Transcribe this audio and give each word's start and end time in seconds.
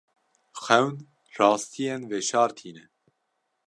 Xewn 0.63 0.95
rastiyên 1.37 2.01
veşartî 2.09 2.71
ne. 2.75 2.85